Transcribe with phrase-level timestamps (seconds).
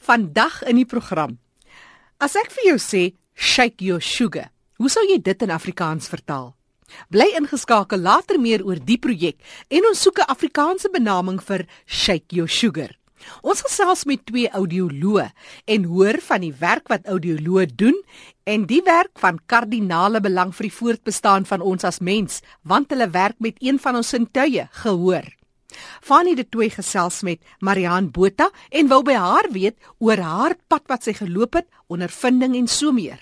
[0.00, 1.34] Vandag in die program.
[2.16, 3.02] As ek vir jou sê
[3.36, 4.48] shake your sugar,
[4.80, 6.54] hoe sou jy dit in Afrikaans vertaal?
[7.12, 9.36] Bly ingeskakel later meer oor die projek
[9.68, 12.96] en ons soek 'n Afrikaanse benaming vir shake your sugar.
[13.42, 15.30] Ons gesels met twee audioloë
[15.66, 18.00] en hoor van die werk wat audioloë doen
[18.44, 23.10] en die werk van kardinale belang vir die voortbestaan van ons as mens, want hulle
[23.10, 25.39] werk met een van ons sintuie, gehoor.
[26.00, 30.82] Fanny het twee gesels met Marian Botha en wou by haar weet oor haar pad
[30.86, 33.18] wat sy geloop het, ondervinding en so meer.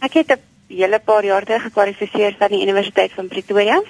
[0.00, 3.82] Ek het 'n hele paar jaar terug gekwalifiseer van die Universiteit van Pretoria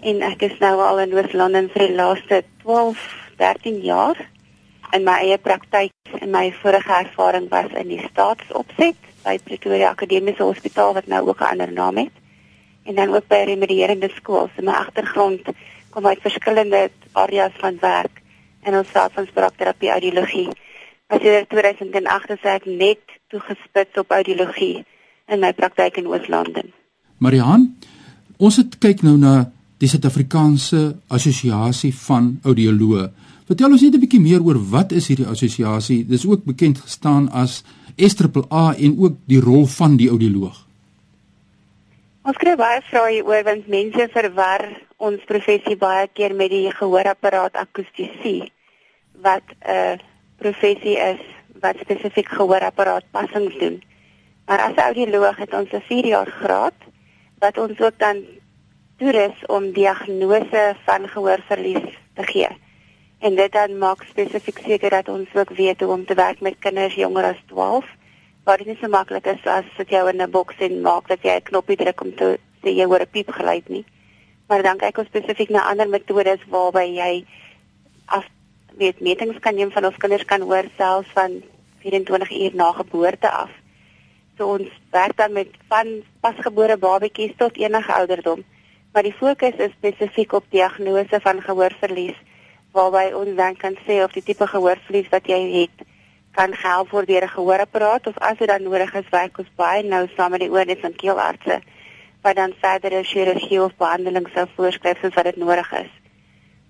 [0.00, 2.98] en ek is nou al in Oos-London vir die laaste 12,
[3.38, 4.16] 13 jaar
[4.92, 10.42] in my eie praktyk en my vorige ervaring was in die staatsopset by Pretoria Akademiese
[10.42, 12.12] Hospitaal wat nou ook 'n ander naam het
[12.84, 14.50] en dan ook by 'n remedierende skool.
[14.56, 15.40] So my agtergrond
[15.92, 18.22] kom uit verskillende areas van werk
[18.66, 20.48] in ons veld van spraakterapie audiologie.
[21.12, 24.84] As jy in 2008 sê ek net toegespits op audiologie
[25.28, 26.72] in my praktyk in Oos-London.
[27.22, 27.68] Marihan,
[28.40, 29.34] ons het kyk nou na
[29.82, 33.08] die Suid-Afrikaanse Assosiasie van Audioloë.
[33.50, 36.06] Vertel ons net 'n bietjie meer oor wat is hierdie assosiasie?
[36.06, 37.64] Dis ook bekend gestaan as
[37.96, 40.66] SAAA en ook die rol van die audioloog.
[42.22, 44.62] Ons kry baie vrae hieroor want mense verwar
[45.02, 48.52] ons professie baie keer met die gehoorapparaat akoestisie
[49.26, 49.96] wat 'n uh,
[50.38, 51.22] professie is
[51.62, 53.82] wat spesifiek gehoorapparaat passings doen.
[54.46, 56.78] Maar as audioloog het ons 'n 4 jaar graad
[57.38, 58.22] wat ons ook dan
[58.98, 62.48] toerus om diagnose van gehoorverlies te gee.
[63.18, 66.58] En dit dan maak spesifiek seker dat ons ook weet hoe om te werk met
[66.58, 67.86] kinders jonger as 12
[68.44, 71.22] waar dit nie so maklik is as sit jou in 'n boks en maak dat
[71.22, 73.84] jy 'n knoppie druk om te sê jy hoor 'n piep geluid nie.
[74.46, 77.12] Maar dan kyk ons spesifiek na ander metodes waarby jy
[78.06, 78.26] as
[78.80, 81.42] weet metings kan neem van ons kinders kan hoor selfs van
[81.84, 83.50] 24 uur na geboorte af.
[84.36, 88.44] So ons werk dan met van pasgebore babatjies tot enige ouderdom.
[88.92, 92.18] Maar die fokus is spesifiek op diagnose van gehoorverlies
[92.72, 95.84] waarby ons dan kan sê of die tipe gehoorverlies wat jy het
[96.32, 99.82] kan gehelp word deur 'n gehoorapparaat of as dit dan nodig is werk ons baie
[99.82, 101.60] nou saam met die oornes en keelartse
[102.22, 105.90] wat dan verdere chirurgie of behandeling sou voorskryf soos wat dit nodig is.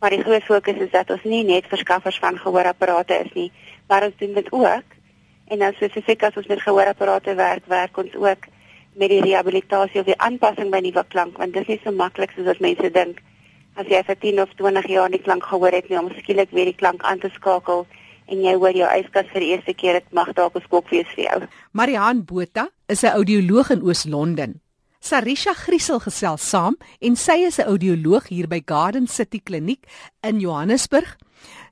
[0.01, 3.51] Maar die groot fokus is dat ons nie net verskaffers van gehoorapparate is nie,
[3.89, 4.97] maar ons doen dit ook.
[5.47, 8.49] En dan spesifiek as ons met gehoorapparate werk, werk ons ook
[8.95, 12.33] met die rehabilitasie of die aanpassing by nuwe klank want dit is nie so maklik
[12.37, 13.21] soos wat mense dink.
[13.81, 16.69] As jy vir 10 of 20 jaar nie klank gehoor het nie om skielik weer
[16.69, 17.87] die klank aan te skakel
[18.29, 21.09] en jy hoor jou yskas vir die eerste keer dit mag dalk 'n skok wees
[21.17, 21.39] vir jou.
[21.73, 24.61] Marihan Botha is 'n audioloog in Oos-London.
[25.03, 29.83] Sarisha Griesel gesels saam en sy is 'n audioloog hier by Garden City Kliniek
[30.23, 31.17] in Johannesburg.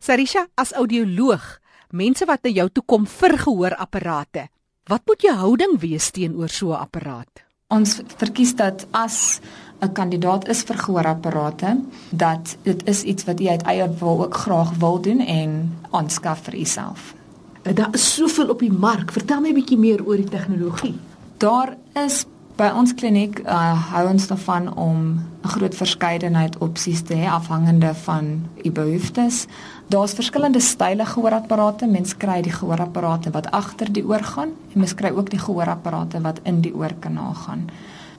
[0.00, 1.60] Sarisha, as audioloog,
[1.92, 4.48] mense wat na jou toe kom vir gehoorapparate,
[4.88, 7.44] wat moet jou houding wees teenoor so 'n apparaat?
[7.68, 9.41] Ons verkies dat as
[9.80, 11.78] 'n kandidaat is vir gehoorapparate
[12.10, 16.42] dat dit is iets wat jy uit eie wil ook graag wil doen en aanskaf
[16.42, 17.14] vir jouself.
[17.62, 19.12] Daar is soveel op die mark.
[19.12, 20.98] Vertel my 'n bietjie meer oor die tegnologie.
[21.38, 22.26] Daar is
[22.60, 24.98] by ons kliniek uh, hou ons daarvan om
[25.43, 29.47] 'n groot verskeidenheid opsies te hê afhangende van u behoeftes.
[29.88, 31.87] Daar's verskillende style gehoorapparate.
[31.87, 36.21] Mens kry die gehoorapparate wat agter die oor gaan en mens kry ook die gehoorapparate
[36.21, 37.71] wat in die oorkanaal gaan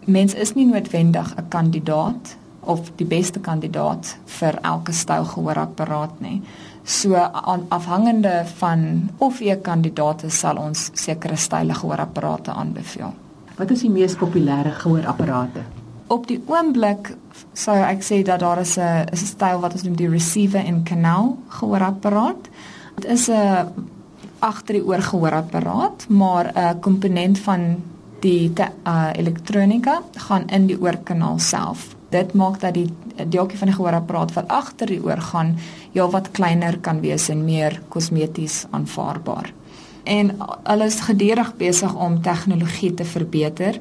[0.06, 6.42] mens is nie noodwendig 'n kandidaat of die beste kandidaat vir elke styl gehoorapparaat nie.
[6.84, 7.16] So
[7.70, 13.14] afhangende van of jy 'n kandidaat is, sal ons sekere style gehoorapparate aanbeveel.
[13.62, 15.62] Wat is die mees populêre gehoorapparate?
[16.10, 17.12] Op die oomblik
[17.54, 20.66] sou ek sê dat daar is 'n is 'n styl wat ons noem die receiver
[20.66, 22.50] in kanaal gehoorapparaat.
[22.96, 23.70] Dit is 'n
[24.40, 27.84] agter die oor gehoorapparaat, maar 'n komponent van
[28.20, 31.96] die uh, elektronika gaan in die oorkanaal self.
[32.10, 32.90] Dit maak dat die
[33.28, 35.58] deeltjie van die gehoorapparaat wat agter die oor gaan
[35.94, 39.54] heelwat kleiner kan wees en meer kosmeties aanvaarbaar.
[40.04, 40.32] En
[40.64, 43.80] hulle is gedurig besig om tegnologie te verbeter.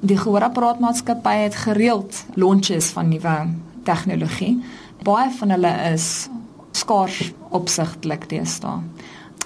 [0.00, 3.36] Die gehoorapparaatmaatskappy het gereeld launches van nuwe
[3.82, 4.58] tegnologie.
[5.02, 6.28] Baie van hulle is
[6.72, 8.80] skaars opsigtelik deesdae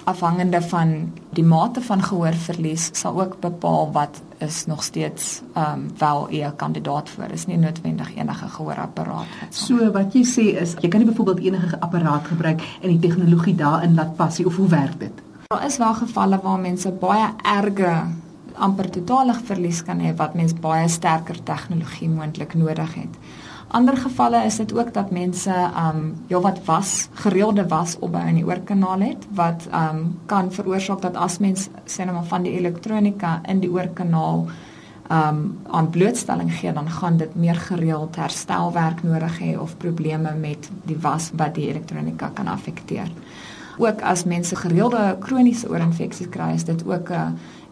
[0.03, 5.87] afhangende van die mate van gehoorverlies sal ook bepaal wat is nog steeds ehm um,
[5.97, 10.75] wel 'n kandidaat vir is nie noodwendig enige gehoorapparaat wat so wat jy sê is
[10.79, 14.67] jy kan nie byvoorbeeld enige apparaat gebruik en die tegnologie daarin laat passie of hoe
[14.67, 15.21] werk dit
[15.53, 17.93] daar is wel gevalle waar mense baie erge
[18.53, 23.19] amper totale verlies kan hê wat mens baie sterker tegnologie moontlik nodig het
[23.73, 25.53] Ander gevalle is dit ook dat mense
[25.83, 31.01] um ja wat was gereelde was opbou in die oorkanaal het wat um kan veroorsaak
[31.01, 34.45] dat as mens sê nou maar van die elektronika in die oorkanaal
[35.19, 35.39] um
[35.69, 40.97] aan blootstelling gee dan gaan dit meer gereeld herstelwerk nodig hê of probleme met die
[41.01, 43.09] was wat die elektronika kan affekteer.
[43.77, 47.27] Ook as mense gereelde kroniese oorinfeksies kry, is dit ook 'n uh,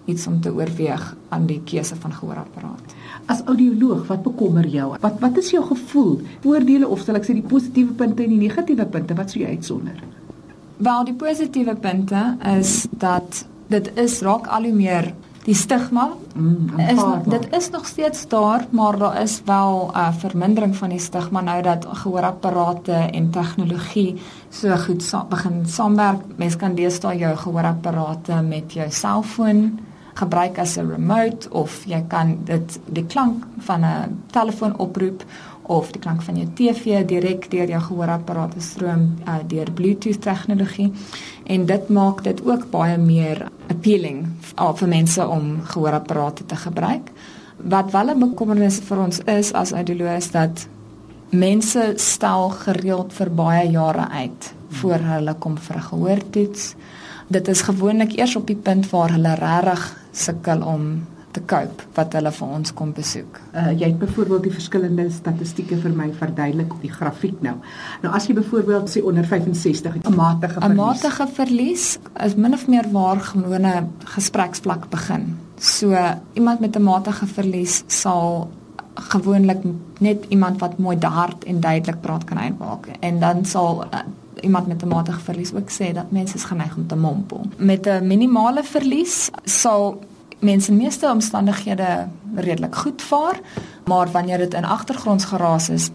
[0.06, 2.95] iets om te oorweeg aan die keuse van gehoorapparaat.
[3.25, 4.95] As audioloog, wat bekommer jou?
[5.01, 6.21] Wat wat is jou gevoel?
[6.42, 9.50] Voordele of sal ek sê die positiewe punte en die negatiewe punte, wat sou jy
[9.50, 10.03] uitsonder?
[10.77, 12.21] Wel, die positiewe punte
[12.57, 17.85] is dat dit is raak al hoe meer die stigma Mm, is dit is nog
[17.85, 22.91] steeds daar, maar daar is wel 'n uh, vermindering van die stigma nou dat gehoorapparate
[22.91, 26.21] en tegnologie so goed sa begin saamwerk.
[26.35, 29.79] Mens kan deesdae jou gehoorapparate met jou selfoon
[30.13, 35.23] gebruik as 'n remote of jy kan dit die klank van 'n telefoon oproep
[35.71, 40.89] of die klank van jou TV direk deur jou gehoorapparate stroom uh, deur Bluetooth tegnologie
[41.47, 44.25] en dit maak dit ook baie meer appealing
[44.57, 47.12] uh, vir mense om gehoorapparate te gebruik.
[47.57, 50.68] Wat wel 'n bekommernis vir ons is as audioloë is dat
[51.29, 56.75] mense stel gereeld vir baie jare uit voor hulle kom vir 'n gehoortoets.
[57.27, 62.13] Dit is gewoonlik eers op die punt waar hulle regtig sukkel om te cope wat
[62.18, 63.39] hulle vir ons kom besoek.
[63.54, 67.56] Uh, jy het byvoorbeeld die verskillende statistieke vir my verduidelik op die grafiek nou.
[68.04, 70.78] Nou as jy byvoorbeeld sê onder 65 'n matige 'n verlies.
[70.78, 75.38] Matige verlies is min of meer waar gewone gespreksvlak begin.
[75.60, 75.95] So
[76.33, 78.50] iemand met 'n matige verlies sal
[78.94, 79.63] gewoonlik
[80.00, 84.00] net iemand wat mooi hard en duidelik praat kan uitmaak en dan sal uh,
[84.42, 87.45] iemand met 'n matige verlies ook sê dat mense is geneig om te mompel.
[87.57, 90.00] Met 'n minimale verlies sal
[90.41, 93.39] mense meeste omstandighede redelik goed vaar,
[93.85, 95.89] maar wanneer dit in agtergrondsgeraas is,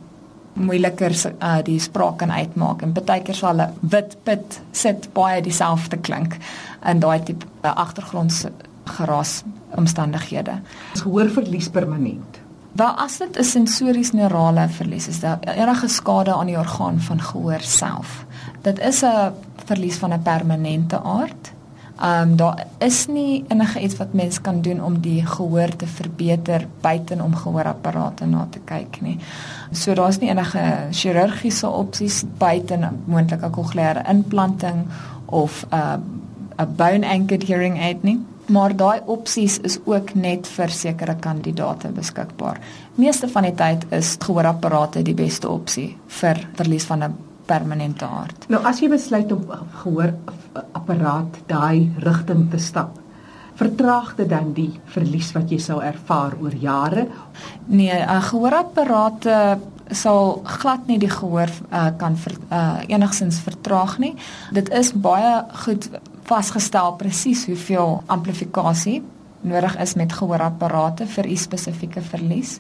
[0.56, 1.12] moeiliker
[1.42, 5.96] uh, die spraak kan uitmaak en baie keer sal 'n wit pit sit baie dieselfde
[5.96, 6.36] klink
[6.84, 9.42] in daai tipe uh, agtergrondsgeraas
[9.76, 10.60] omstandighede.
[10.94, 12.40] Is gehoorverlies permanent.
[12.72, 17.20] Wel as dit 'n sensories neurale verlies is, daar enige skade aan die orgaan van
[17.20, 18.24] gehoor self.
[18.62, 19.32] Dit is 'n
[19.64, 21.52] verlies van 'n permanente aard.
[21.96, 25.86] Ehm um, daar is nie enige iets wat mens kan doen om die gehoor te
[25.86, 29.18] verbeter buiten om gehoorapparate na te kyk nie.
[29.72, 34.84] So daar's nie enige chirurgiese opsies buiten moontlike cochleaire implanting
[35.24, 35.96] of 'n uh,
[36.58, 38.18] 'n bone anchored hearing aid nie.
[38.46, 42.60] Maar daai opsies is ook net vir sekere kandidate beskikbaar.
[42.94, 47.16] Meeste van die tyd is gehoorapparate die beste opsie vir verlies van 'n
[47.46, 48.46] permanente aard.
[48.52, 49.44] Nou as jy besluit om
[49.82, 50.14] gehoor
[50.72, 52.98] apparaat daai rigting te stap,
[53.56, 57.06] vertraag dit dan die verlies wat jy sou ervaar oor jare?
[57.66, 59.58] Nee, 'n gehoorapparate
[59.90, 64.14] sal glad nie die gehoor uh, kan ver, uh, enigsins vertraag nie.
[64.52, 65.90] Dit is baie goed
[66.26, 69.02] vasgestel presies hoeveel amplifikasie
[69.46, 72.58] nodig is met gehoorapparate vir u spesifieke verlies.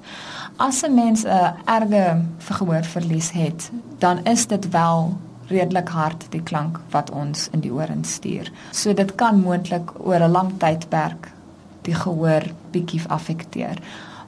[0.56, 5.16] As 'n mens 'n uh, erge gehoorverlies het, dan is dit wel
[5.48, 8.50] redelik hard die klank wat ons in die oor instuur.
[8.70, 11.30] So dit kan moontlik oor 'n lang tydperk
[11.82, 13.78] die gehoor bietjie affekteer.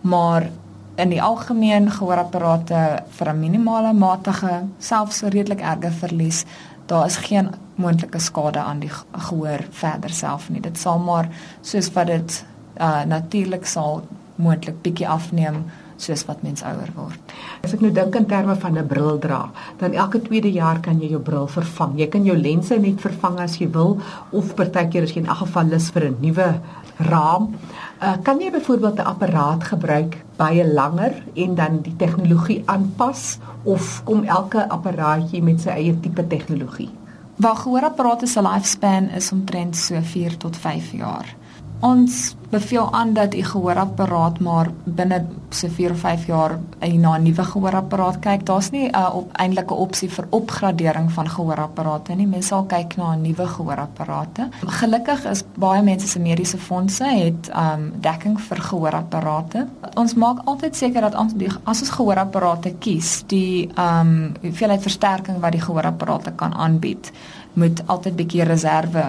[0.01, 0.51] Maar
[0.99, 6.45] in die algemeen gehoorapparate vir 'n minimale matige, selfs redelik erge verlies,
[6.87, 10.61] daar is geen moontlike skade aan die gehoor verder self nie.
[10.61, 11.29] Dit sal maar
[11.61, 12.45] soos wat dit
[12.81, 14.03] uh, natuurlik sal
[14.35, 15.65] moontlik bietjie afneem
[15.99, 17.35] soos wat mens ouer word.
[17.63, 21.01] As ek nou dink in terme van 'n bril dra, dan elke tweede jaar kan
[21.01, 21.99] jy jou bril vervang.
[21.99, 23.99] Jy kan jou lense net vervang as jy wil
[24.33, 26.61] of partykeer as jy in elk geval lus vir 'n nuwe
[26.99, 27.55] raam.
[28.03, 34.03] Uh, kan jy byvoorbeeld 'n apparaat gebruik baie langer en dan die tegnologie aanpas of
[34.05, 36.91] kom elke apparaatjie met sy eie tipe tegnologie?
[37.37, 41.38] Waar gehoorapparate se lifespan is omtrent so 4 tot 5 jaar.
[41.81, 47.23] Ons beveel aan dat u gehoorapparaat maar binne so 4 of 5 jaar na 'n
[47.23, 48.47] nuwe gehoorapparaat kyk.
[48.47, 52.27] Daar's nie 'n uh, op eintlike opsie vir opgradering van gehoorapparate nie.
[52.27, 54.49] Mense sal kyk na 'n nuwe gehoorapparate.
[54.67, 59.67] Gelukkig is baie mense se mediese fondse het um dekking vir gehoorapparate.
[59.95, 65.41] Ons maak altyd seker dat ons die, as ons gehoorapparate kies, die um hoeveelheid versterking
[65.41, 67.13] wat die gehoorapparate kan aanbied,
[67.53, 69.05] moet altyd bietjie reserve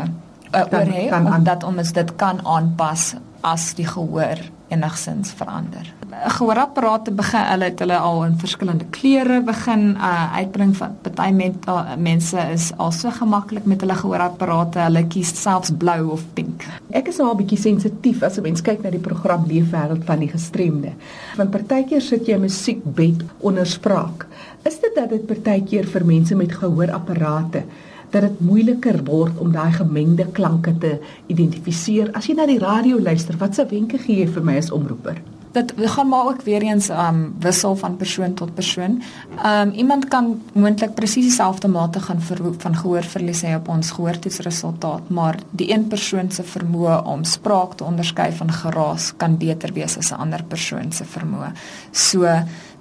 [0.53, 5.87] uh, Kan- oor hê omdat ons dit kan aanpas as die gehoor enigsins verander.
[6.09, 11.65] Gehoorapparate begin hulle het hulle al in verskillende kleure begin uh, uitbring van party met
[11.69, 16.65] uh, mense is al so gemaklik met hulle gehoorapparate, hulle kies selfs blou of pink.
[16.93, 20.19] Ek is nou 'n bietjie sensitief as 'n mens kyk na die program Leefwêreld van
[20.19, 20.93] die gestremde.
[21.37, 24.27] Want partykeer sit jy musiekbed onder spraak.
[24.65, 27.63] Is dit dat dit partykeer vir mense met gehoorapparate
[28.11, 30.95] dat dit moeiliker word om daai gemengde klanke te
[31.27, 33.37] identifiseer as jy na die radio luister?
[33.37, 35.21] Watse wenke gee jy vir my as omroeper?
[35.51, 39.01] Dit gaan maar ook weer eens um wissel van persoon tot persoon.
[39.45, 45.09] Um iemand kan moontlik presies dieselfde mate gaan ver, van gehoorverlies hê op ons gehoortoetsresultaat,
[45.09, 49.97] maar die een persoon se vermoë om spraak te onderskei van geraas kan beter wees
[49.97, 51.51] as 'n ander persoon se vermoë.
[51.91, 52.27] So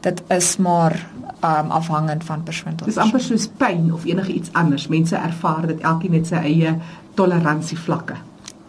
[0.00, 1.06] dit is maar
[1.42, 3.02] um afhangend van persoon tot persoon.
[3.04, 4.88] Dis amper soos pyn of enige iets anders.
[4.88, 6.76] Mense ervaar dit elkeen met sy eie
[7.14, 8.14] toleransievlakke.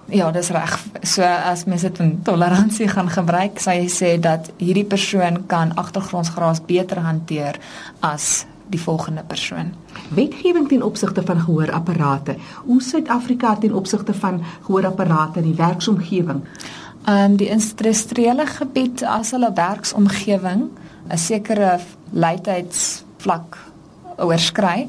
[0.10, 0.74] Ja, dis reg.
[1.06, 5.76] So as mens dit van toleransie gaan gebruik, sê jy sê dat hierdie persoon kan
[5.78, 7.60] agtergrondsgeraas beter hanteer
[8.02, 9.74] as die volgende persoon.
[10.14, 12.36] Wetgewing ten opsigte van gehoorapparate.
[12.66, 16.42] Hoe Suid-Afrika ten opsigte van gehoorapparate in die werksomgewing?
[17.06, 20.70] Ehm um, die industriële gebied as hulle werksomgewing
[21.10, 21.80] 'n sekere
[22.12, 23.58] luidheidsvlak
[24.18, 24.88] oorskry,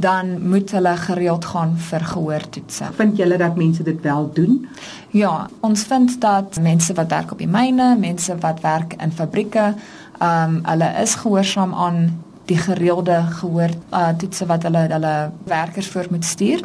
[0.00, 2.90] dan moet hulle gereeld gaan vir gehoortoetse.
[2.96, 4.68] Vind julle dat mense dit wel doen?
[5.10, 9.74] Ja, ons vind dat mense wat werk op die myne, mense wat werk in fabrieke,
[10.18, 12.02] ehm um, hulle is gehoorsaam aan
[12.44, 15.14] die gereelde gehoortoetse uh, wat hulle hulle
[15.44, 16.60] werkers voor moet stuur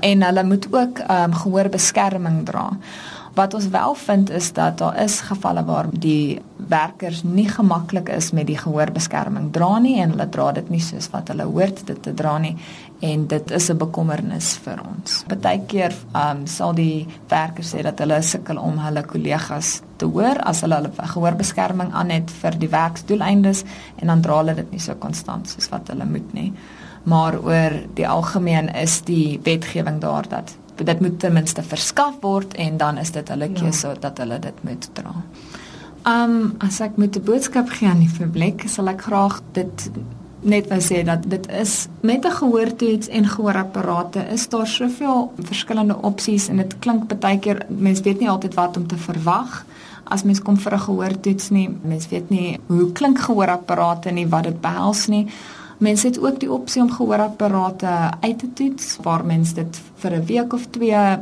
[0.00, 2.70] en hulle moet ook ehm um, gehoorbeskerming dra.
[3.36, 8.30] Wat ons wel vind is dat daar is gevalle waar die werkers nie gemaklik is
[8.32, 12.00] met die gehoorbeskerming dra nie en hulle dra dit nie soos wat hulle hoort dit
[12.02, 12.54] te dra nie
[13.04, 15.22] en dit is 'n bekommernis vir ons.
[15.28, 20.60] Partykeer um, sal die werkers sê dat hulle sukkel om hulle kollegas te hoor as
[20.60, 23.64] hulle hulle gehoorbeskerming aan het vir die werksdoeleindes
[23.96, 26.52] en dan dra hulle dit nie so konstant soos wat hulle moet nie.
[27.04, 32.54] Maar oor die algemeen is die wetgewing daar dat dit moet ten minste verskaf word
[32.54, 33.60] en dan is dit hulle ja.
[33.60, 33.94] keuse ja.
[34.00, 35.14] dat hulle dit moet dra.
[36.06, 39.90] Um as ek met 'n boodskap gee aan die publiek, sal ek graag dit
[40.40, 45.96] net wou sê dat dit is met 'n gehoortoets en gehoorapparate is daar soveel verskillende
[46.02, 49.64] opsies en dit klink baie keer mense weet nie altyd wat om te verwag
[50.08, 51.68] as mens kom vir 'n gehoortoets nie.
[51.82, 55.26] Mens weet nie hoe klink gehoorapparate nie, wat dit behels nie.
[55.78, 60.24] Mense het ook die opsie om gehoorapparate uit te toets waar mens dit vir 'n
[60.24, 61.18] week of 2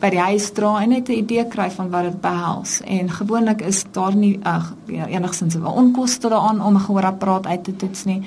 [0.00, 2.80] by die huis dra en net 'n idee kry van wat dit behels.
[2.80, 7.64] En gewoonlik is daar nie ag ja, enigsins 'n onkoste daaraan om 'n gehoorapparaat uit
[7.64, 8.22] te toets nie.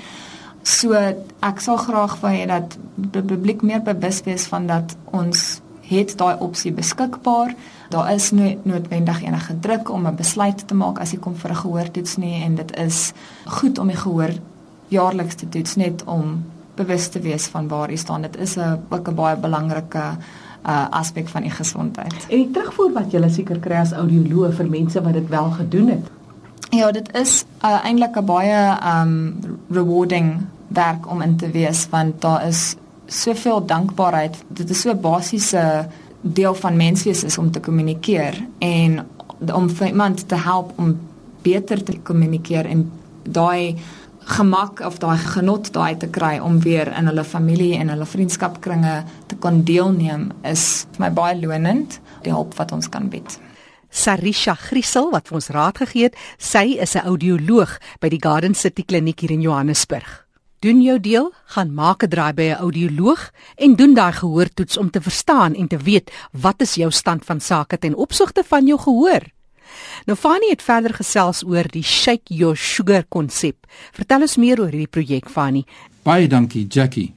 [0.63, 0.93] So
[1.39, 6.17] ek sal graag wou hê dat die publiek meer bewus wees van dat ons het
[6.17, 7.55] daai opsie beskikbaar.
[7.89, 11.51] Daar is nie noodwendig enige druk om 'n besluit te maak as jy kom vir
[11.51, 13.13] 'n gehoortoets nie en dit is
[13.45, 14.31] goed om die gehoor
[14.87, 16.43] jaarliks te toets net om
[16.75, 18.21] bewus te wees van waar jy staan.
[18.21, 20.17] Dit is 'n ook 'n baie belangrike
[20.67, 22.13] uh aspek van die gesondheid.
[22.29, 25.87] En die terugvoer wat jy seker kry as audioloog vir mense wat dit wel gedoen
[25.87, 26.05] het.
[26.69, 29.39] Ja, dit is uh, eintlik 'n baie um
[29.69, 32.75] rewarding werk om in te wees want daar is
[33.05, 34.43] soveel dankbaarheid.
[34.47, 35.87] Dit is so 'n basiese
[36.21, 39.07] deel van menswees is om te kommunikeer en
[39.53, 40.99] om vir iemand te help om
[41.41, 42.91] beter te kommunikeer en
[43.23, 43.75] daai
[44.27, 48.95] gemak of daai genot daai te kry om weer in hulle familie en hulle vriendskapkringe
[49.27, 53.39] te kon deelneem is vir my baie lonend die hulp wat ons kan bied.
[53.89, 58.53] Sarisha Griesel wat vir ons raad gegee het, sy is 'n audioloog by die Garden
[58.53, 60.27] City Kliniek hier in Johannesburg.
[60.59, 64.89] Doen jou deel, gaan maak 'n draai by 'n audioloog en doen daai gehoortoets om
[64.89, 68.79] te verstaan en te weet wat is jou stand van sake ten opsigte van jou
[68.79, 69.36] gehoor.
[70.05, 73.67] Nou Fani het verder gesels oor die Shake Your Sugar konsep.
[73.93, 75.65] Vertel ons meer oor hierdie projek Fani.
[76.03, 77.13] Baie dankie Jackie.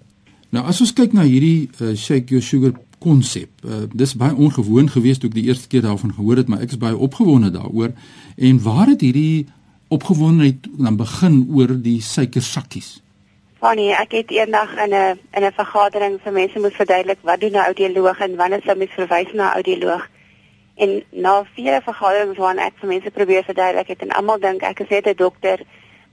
[0.50, 4.90] Nou as ons kyk na hierdie uh, Shake Your Sugar konsep, uh, dis baie ongewoon
[4.92, 7.94] geweest toe ek die eerste keer daarvan gehoor het, maar ek is baie opgewonde daaroor.
[8.36, 9.46] En waar het hierdie
[9.90, 12.98] opgewondenheid dan begin oor die suikersakkies?
[13.60, 17.52] Fani, ek het eendag in 'n in 'n vergadering vir mense moet verduidelik wat doen
[17.52, 20.08] 'n audioloog en wanneer sou mens verwys na 'n audioloog?
[20.80, 24.80] En na vele vergaderings waarna ek vir mense probeer verduidelik het en almal dink ek
[24.84, 25.60] is net 'n dokter,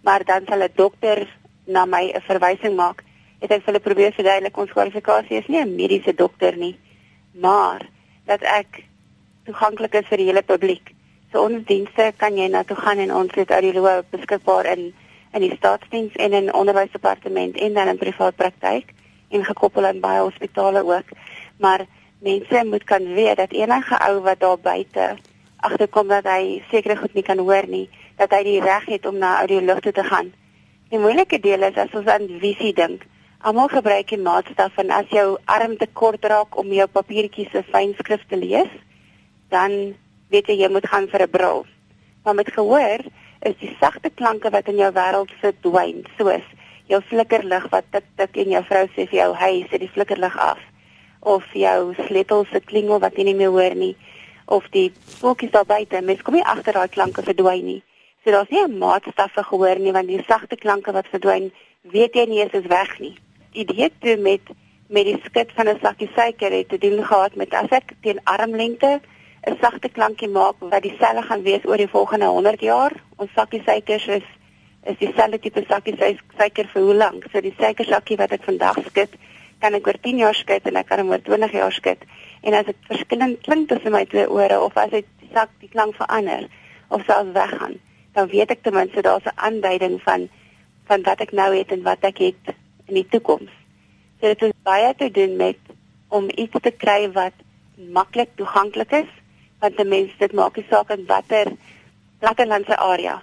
[0.03, 1.27] maar dan sal 'n dokter
[1.65, 3.03] na my 'n verwysing maak.
[3.39, 6.75] Het ek hulle probeer verduidelik ons kwalifikasie is nie 'n mediese dokter nie,
[7.31, 7.81] maar
[8.25, 8.83] dat ek
[9.45, 10.91] toeganklik is vir die hele publiek.
[11.31, 14.93] So ons dienste kan jy na toe gaan en ons het audioloë beskikbaar in
[15.33, 18.93] in die staatsdiens en in onderwysdepartement en dan in privaat praktyk
[19.29, 21.09] en gekoppel aan baie hospitale ook.
[21.59, 21.85] Maar
[22.19, 25.17] mense moet kan weet dat enige ou wat daar buite
[25.57, 29.17] agterkom dat hy seker goed nie kan hoor nie, dat hy die reg het om
[29.21, 30.31] na audioloog toe te gaan.
[30.91, 33.05] Die moeilike deel is as ons aan visie dink.
[33.45, 37.63] Almal gebruik die maatstaf van as jou arm te kort raak om jou papiertjies se
[37.71, 38.69] fyn skrif te lees,
[39.53, 39.95] dan
[40.33, 41.65] weet jy jy moet gaan vir 'n bril.
[42.23, 43.01] Maar met gehoor
[43.41, 46.45] is die sagte klanke wat in jou wêreld verdwyn, soos
[46.87, 50.37] jou flikkerlig wat tik tik en jou vrou sê vir jou, "Hey, sit die flikkerlig
[50.37, 50.59] af."
[51.27, 53.95] Of jou sleutel se klingel wat jy nie meer hoor nie,
[54.47, 54.87] of die
[55.19, 57.81] voeltjies daar buite, mens kom nie agter daai klanke verdwyn nie.
[58.23, 62.15] So daar's nie 'n maatstaf vir gehoor nie, want die sagte klanke wat verdwyn, weet
[62.15, 63.15] jy nie eens is weg nie.
[63.51, 64.41] Idee toe met
[64.89, 68.19] met die skit van 'n sakkie suiker het te doen gehad met as ek teen
[68.23, 69.01] armlengte
[69.47, 72.91] 'n sagte klankie maak wat dieselfde gaan wees oor die volgende 100 jaar.
[73.15, 74.27] Ons sakkie suikers is
[74.83, 75.95] is dieselfde tipe sakkie
[76.37, 77.25] suiker vir hoe lank?
[77.31, 79.09] So die suikersakkie wat ek vandag skit,
[79.59, 82.03] kan ek oor 10 jaar skit en ek kan oor 20 jaar skit.
[82.45, 85.95] En as dit verskillend klink tussen my twee ore of as dit sak die klank
[85.97, 86.47] verander
[86.93, 87.77] of selfs weggaan,
[88.13, 90.29] dan weet ek ten minste daar's 'n aanduiding van
[90.87, 92.55] van wat ek nou het en wat ek het
[92.87, 93.51] in die toekoms.
[94.19, 95.57] So dit is baie te doen met
[96.07, 97.33] om iets te kry wat
[97.77, 99.11] maklik toeganklik is
[99.59, 101.51] want 'n mens dit maak nie saak in watter
[102.19, 103.21] plattelandse area.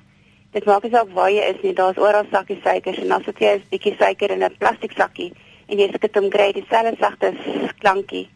[0.50, 3.54] Dit maak nie saak waar jy is nie, daar's oral sakkies suikers en as jy
[3.54, 5.32] 'n bietjie suiker in 'n plastiek sakkie
[5.66, 7.32] en jy sit dit om kry dieselfde sagte
[7.80, 8.26] klankie.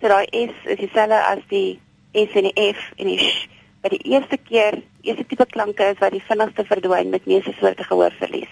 [0.00, 1.80] So daai S is dieselfde as die
[2.12, 3.46] S en die F en die sh.
[3.82, 7.84] Maar die eerste keer, eerste tipe klanke is wat die vinnigste verdwyn met meeste soorte
[7.84, 8.50] gehoorverlies.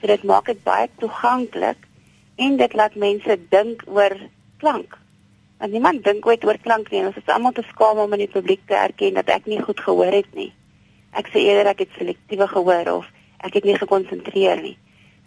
[0.00, 1.84] So dit maak dit baie toeganklik
[2.38, 4.16] en dit laat mense dink oor
[4.58, 4.98] klank.
[5.58, 7.04] Want niemand dink ooit oor klank nie.
[7.06, 9.80] Ons is almal te skaam om in die publiek te erken dat ek nie goed
[9.82, 10.50] gehoor het nie.
[11.18, 13.08] Ek sê eerder ek het selektiewe gehoor of
[13.42, 14.76] ek het nie gekonsentreer nie.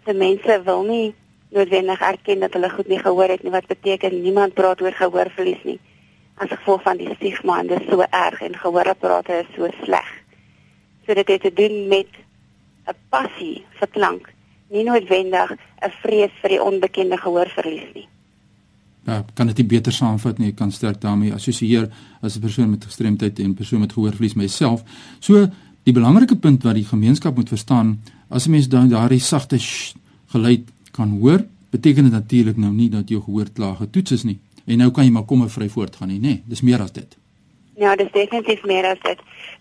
[0.04, 1.12] Se mense wil nie
[1.52, 5.64] noodwendig erken dat hulle goed nie gehoor het nie wat beteken niemand praat oor gehoorverlies
[5.64, 5.78] nie.
[6.40, 10.08] As gevolg van die stigma en dit is so erg en gehoorapparate is so sleg.
[11.06, 12.08] So dit het te doen met
[12.88, 14.32] 'n passie vir klank,
[14.68, 18.08] nie noodwendig 'n vrees vir die onbekende gehoorverlies nie
[19.06, 20.52] ja, kan dit nie beter saamvat nie.
[20.52, 21.88] Ek kan sterk daarmee assosieer
[22.22, 24.82] as 'n persoon met gestremdheid en persoon met gehoorverlies myself.
[25.20, 25.48] So
[25.82, 29.58] die belangrike punt wat die gemeenskap moet verstaan, as 'n mens daardie sagte
[30.26, 34.38] geluid kan hoor, beteken dit natuurlik nou nie dat jou gehoor klaar getoets is nie.
[34.66, 36.36] En nou kan jy maar kommer vry voortgaan nie, nê?
[36.36, 37.16] Nee, dis meer as dit.
[37.80, 39.18] Ja, dis definitief meer as dit.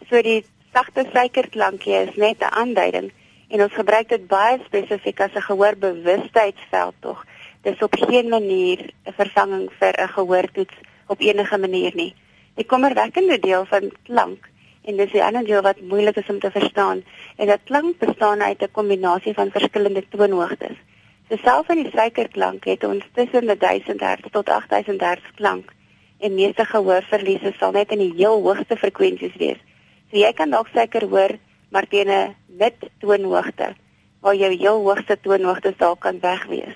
[0.09, 3.11] So die sagte suikerklankie is net 'n aanduiding
[3.47, 7.25] en ons gebruik dit baie spesifiek as 'n gehoorbewustheidsveld tog
[7.61, 12.13] dis op geen manier 'n vervanging vir 'n gehoortoets op enige manier nie.
[12.55, 14.49] Die kommerwekkende deel van klank
[14.81, 17.03] en dis die ander deel wat moeilik is om te verstaan,
[17.35, 20.77] en dat klank bestaan uit 'n kombinasie van verskillende toonhoogtes.
[21.31, 25.69] So selfs in die suikerklank het ons tussen 1000 Hz tot 8000 Hz klank
[26.19, 29.61] en meeste gehoorverliese sal net in die heel hoogste frekwensies wees.
[30.11, 31.37] So jy kan dalk suiker hoor
[31.71, 33.69] maar teen 'n mid toonhoogte
[34.19, 36.75] waar jou heel hoogste toonhoogte dalk kan wegwees.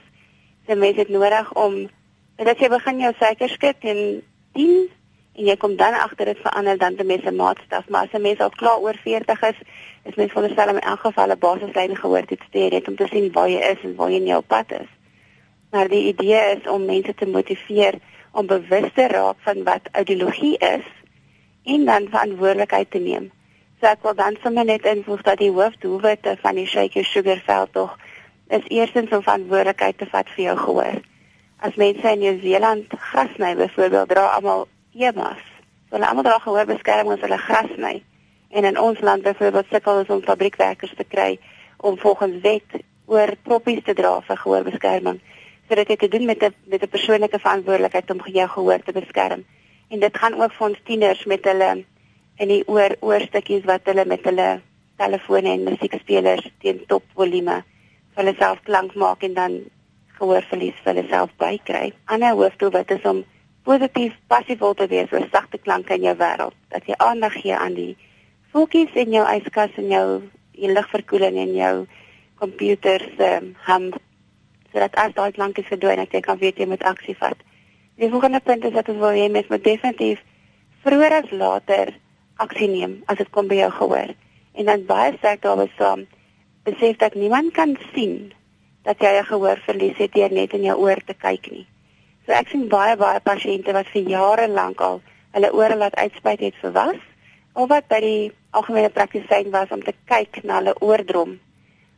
[0.67, 1.89] So mens het nodig om
[2.35, 4.89] dat jy begin jou suiker skit en 10
[5.35, 8.39] en jy kom dan agter dit verander dan te mense maatstaf, maar as 'n mens
[8.39, 9.59] al klaar oor 40 is,
[10.03, 13.31] is mens veronderstel om in elk geval 'n basislyn gehoor te hê om te sien
[13.31, 14.89] waar jy is en waar jy in jou pad is.
[15.71, 17.99] Maar die idee is om mense te motiveer
[18.31, 20.85] om bewus te raak van wat audiologie is
[21.63, 23.31] en dan verantwoordelikheid te neem.
[23.79, 27.41] So ek wil dan sommer net invoeg dat die hoofdoelwitte van die Shake Your Sugar
[27.45, 27.97] veld tog
[28.47, 31.01] is eerstens om verantwoordelikheid te vat vir jou gehoor.
[31.59, 35.43] As mense in Nieu-Seeland gras sny byvoorbeeld, dra almal EMA's.
[35.91, 37.95] Hulle almal dra gehoorbeskerming as hulle gras sny.
[38.55, 41.36] En in ons land byvoorbeeld sukkel ons om fabriekwerkers te kry
[41.77, 42.77] om volgens wet
[43.12, 45.19] oor proppies te dra vir gehoorbeskerming.
[45.67, 48.91] So dit het te doen met 'n met 'n persoonlike verantwoordelikheid om jou gehoor te
[48.91, 49.45] beskerm.
[49.89, 51.84] En dit gaan ook vir ons tieners met hulle
[52.38, 54.62] in die oor oorstukkies wat hulle met hulle
[54.97, 57.63] telefone en musiekspelers teen top volume
[58.15, 59.55] hulle self klank maak en dan
[60.17, 61.93] gehoorverlies vir hulle self bykry.
[62.05, 63.23] Ander hoofdoel wat is om
[63.65, 66.56] positief passief te wees oor sagte klanke in jou wêreld.
[66.69, 67.97] Dat jy aandag gee aan die
[68.54, 70.08] voeltjies in jou yskas en jou
[70.56, 71.73] jou ligverkoeling en jou
[72.39, 73.89] komputer se um, ham
[74.71, 77.38] sodat as daai klanke verdwyn ek kan weet jy moet aksie vat.
[77.99, 80.23] Die volgende punt is dat ons wil hê mens moet definitief
[80.84, 81.93] vroeër as later
[82.43, 84.15] aksie neem as dit kom by jou gehoor.
[84.56, 86.06] En dan baie sterk daarby saam
[86.67, 88.34] besef dat niemand kan sien
[88.84, 91.67] dat jy 'n gehoorverlies het deur net in jou oor te kyk nie.
[92.25, 95.01] So ek sien baie baie pasiënte wat vir jare lank al
[95.35, 97.01] hulle ore laat uitspuit het vir was
[97.53, 101.38] of wat by die algemene praktisyn was om te kyk na hulle oordrom.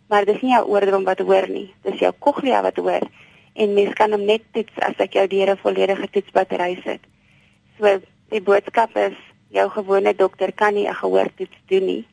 [0.10, 3.08] Maar dis nie jou oordrom wat hoor nie, dis jou cochlea wat hoor
[3.58, 7.02] en mens kan hom net toets as ek jou deure volledige toetsbattery sit.
[7.80, 7.98] So
[8.34, 9.18] die boodskap is
[9.56, 12.06] jou gewone dokter kan nie 'n gehoortoets doen nie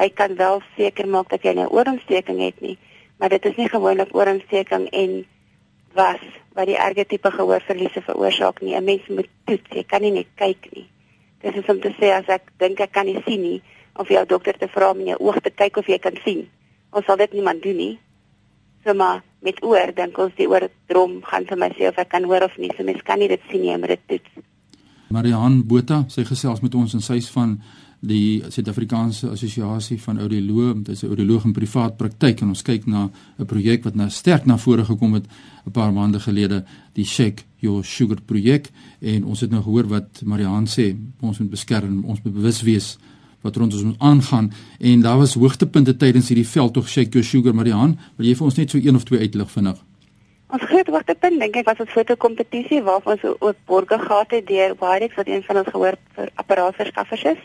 [0.00, 2.78] hy kan wel seker maak dat jy 'n oorontsteking het nie,
[3.18, 5.26] maar dit is nie gewoonlik oorontsteking en
[5.94, 6.22] was
[6.54, 8.74] wat die erge tipe gehoorverliese veroorsaak nie.
[8.74, 10.88] 'n Mens moet toets, jy kan nie net kyk nie.
[11.40, 13.62] Dis is om te sê as ek dink ek kan nie sien nie
[13.96, 16.48] of jou dokter te vra om in jou oog te kyk of jy kan sien.
[16.92, 17.98] Ons sal dit niemand doen nie.
[18.84, 22.24] So maar met oor dink ons die oordrom gaan vir my sê of ek kan
[22.24, 22.70] hoor of nie.
[22.76, 24.46] So mens kan nie dit sien nie, maar dit toets.
[25.10, 27.56] Marihan Botha, sy gesels met ons en sy's van
[28.00, 32.86] die Suid-Afrikaanse Assosiasie van Audioloë, dit is 'n audioloog in privaat praktyk en ons kyk
[32.86, 35.26] na 'n projek wat nou sterk na vore gekom het
[35.66, 38.70] 'n paar maande gelede, die Shake Your Sugar projek.
[39.00, 42.98] En ons het nou gehoor wat Marihan sê, ons moet beskerm, ons moet bewus wees
[43.42, 44.52] wat rond ons moet aangaan.
[44.78, 47.54] En daar was hoogtepunte tydens hierdie veldtog Shake Your Sugar.
[47.54, 49.78] Marihan, wil jy vir ons net so een of twee uitlig vinnig?
[50.48, 54.74] Ons groot hoogtepunt dink ek was ons fotokompetisie waarvan ons ook borge gehad het deur
[54.80, 57.38] Wirex wat een van ons gehoor vir apparaatverskaffers is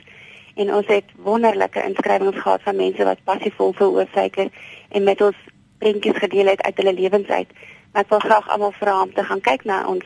[0.55, 4.51] en ons het wonderlike inskrywings gehad van mense wat passievol vir oorsuiker
[4.89, 5.41] en met ons
[5.83, 7.49] prentjies gedeel het uit hulle lewens uit.
[7.93, 10.05] Ek wil graag almal vra om te gaan kyk na ons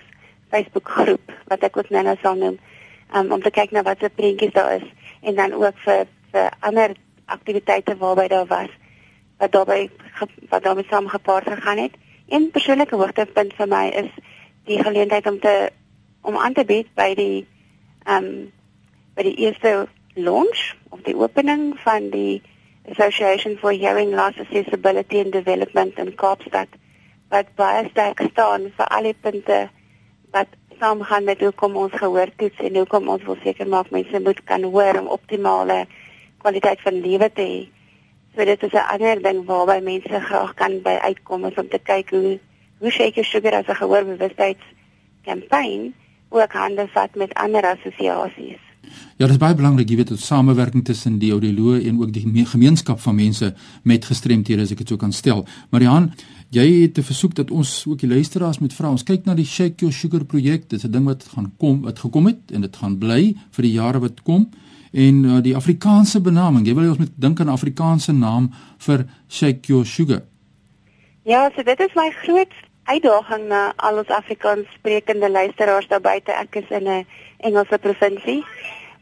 [0.50, 2.58] Facebook groep wat ek ook nou sal noem
[3.16, 4.88] um, om te kyk na wat se prentjies daar is
[5.22, 6.94] en dan ook vir vir ander
[7.26, 8.70] aktiwiteite waarby daar was
[9.40, 9.90] wat daarbey
[10.50, 11.94] wat daarmee saamgepaard gegaan het.
[12.28, 14.10] Een persoonlike hoogtepunt vir my is
[14.66, 15.70] die geleentheid om te
[16.22, 17.48] om aan te bied by die
[18.06, 18.52] ehm um,
[19.16, 22.42] by die eerste launch of die opening van die
[22.90, 26.68] Association for Hearing Loss Accessibility and Development in Kaapstad
[27.30, 29.70] wat baie sterk staan vir al die punte
[30.34, 30.48] wat
[30.80, 34.20] saamgaan met hoe kom ons gehoor toets en hoe kom ons wil seker maak mense
[34.26, 35.78] moet kan hoor om optimale
[36.42, 37.68] kwaliteit van lewe te hê.
[38.36, 41.80] So dit is 'n ander ding waarby mense graag kan by uitkom is om te
[41.80, 42.40] kyk hoe
[42.80, 45.92] hoe shake your sugar as 'n gehoorbewustheidskampanje
[46.30, 48.69] ook hande vat met ander assosiasies.
[49.20, 52.46] Ja, dit is baie belangrik, jy weet, die samewerking tussen die audioloë en ook die
[52.48, 55.46] gemeenskap van mense met gestremthede, as ek dit so kan stel.
[55.76, 56.12] Marian,
[56.56, 58.90] jy het 'n versoek dat ons ook die luisteraars moet vra.
[58.90, 60.70] Ons kyk na die Shake Your Sugar projek.
[60.70, 63.64] Dit is 'n ding wat gaan kom, wat gekom het en dit gaan bly vir
[63.64, 64.50] die jare wat kom.
[64.92, 68.52] En uh, die Afrikaanse benaming, jy wil hê ons moet dink aan 'n Afrikaanse naam
[68.78, 70.24] vir Shake Your Sugar.
[71.26, 76.32] Ja, so dit is my groot uitdaging na al ons Afrikaans sprekende luisteraars daar buite.
[76.32, 78.44] Ek is in 'n Engelse provinsie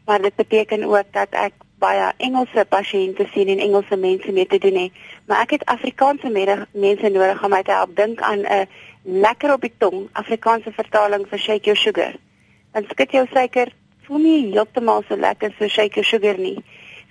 [0.08, 4.58] maar dit beteken ook dat ek baie Engelse pasiënte sien en Engelse mense mee te
[4.58, 5.02] doen het.
[5.26, 6.30] Maar ek het Afrikaanse
[6.72, 8.68] mense nodig om my te help dink aan 'n
[9.02, 12.14] lekker op die tong Afrikaanse vertaling vir shake your sugar.
[12.72, 13.68] Dan skud jou suiker
[14.06, 16.64] voel nie heeltemal so lekker so shake your sugar nie.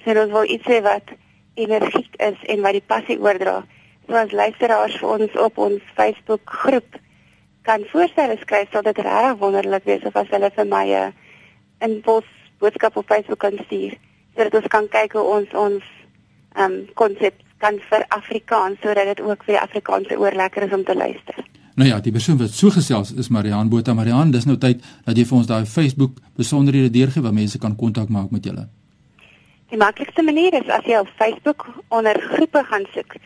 [0.04, 1.14] So dit wil iets sê wat
[1.54, 3.64] energiek is en wat die passie oordra.
[4.08, 7.00] So as luisteraars vir ons op ons Facebook groep
[7.68, 11.14] kan voorstelle skryf, sal dit regtig wonderlik wees of as hulle vir my 'n
[11.88, 12.28] inpos
[12.60, 13.98] boodskap op Facebook kan stuur
[14.36, 15.84] sodat ons kan kyk hoe ons ons
[16.56, 20.74] ehm um, konsep kan vir Afrikaans sodat dit ook vir die Afrikaanse oor lekker is
[20.74, 21.46] om te luister.
[21.78, 23.94] Nou ja, die persoon wat so gesels is Marian Botha.
[23.94, 27.76] Marian, dis nou tyd dat jy vir ons daai Facebook besonderhede deurgee waar mense kan
[27.76, 28.68] kontak maak met julle.
[29.70, 33.18] Die maklikste manier is as jy op Facebook onder groepe gaan soek,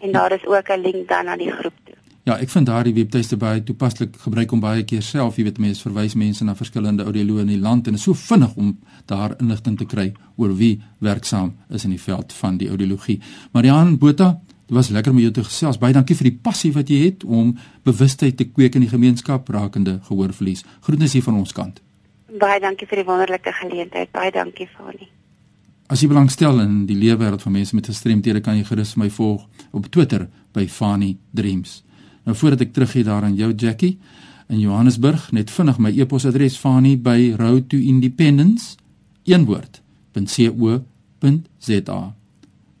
[0.00, 1.85] En daar is ook 'n link dan na die groep.
[2.26, 5.84] Ja, ek vind daardie webtuiste baie toepaslik gebruik om baie keer self, jy weet mense
[5.84, 8.72] verwys mense na verskillende audioloë in die land en is so vinnig om
[9.06, 10.72] daar inligting te kry oor wie
[11.06, 13.20] werksaam is in die veld van die audiologie.
[13.54, 14.32] Marian Botha,
[14.66, 15.78] dit was lekker om jou te gesels.
[15.78, 17.54] Baie dankie vir die passie wat jy het om
[17.86, 20.66] bewustheid te kweek in die gemeenskap rakende gehoorverlies.
[20.82, 21.78] Groetnis hier van ons kant.
[22.42, 24.10] Baie dankie vir die wonderlike geleentheid.
[24.10, 25.12] Baie dankie Fani.
[25.86, 29.12] As jy belangstel in die lewe wêreld van mense met gestremthede, kan jy gerus my
[29.14, 31.84] volg op Twitter by Fani Dreams.
[32.26, 33.98] Nou voordat ek teruggie daaraan jou Jackie
[34.50, 38.74] in Johannesburg, net vinnig my e-posadres Fani by Road to Independence
[39.26, 40.30] een woord.co.za.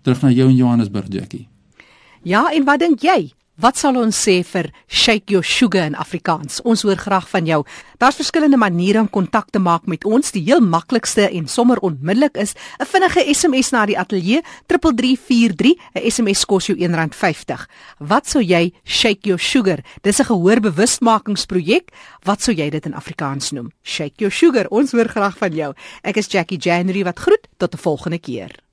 [0.02, 1.48] Terug na jou in Johannesburg Jackie.
[2.22, 3.35] Ja, en wat dink jy?
[3.56, 6.58] Wat sal ons sê vir shake your sugar in Afrikaans?
[6.68, 7.62] Ons hoor graag van jou.
[7.96, 10.28] Daar's verskillende maniere om kontak te maak met ons.
[10.34, 15.72] Die heel maklikste en sommer onmiddellik is 'n vinnige SMS na die ateljee 3343.
[15.94, 17.66] 'n SMS kos jou R1.50.
[17.98, 19.80] Wat sou jy shake your sugar?
[20.02, 21.90] Dis 'n gehoorbewustmakingsprojek.
[22.24, 23.72] Wat sou jy dit in Afrikaans noem?
[23.82, 24.66] Shake your sugar.
[24.68, 25.72] Ons hoor graag van jou.
[26.02, 28.65] Ek is Jackie January wat groet tot 'n volgende keer.